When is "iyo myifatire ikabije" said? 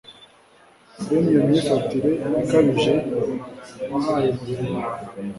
1.31-2.93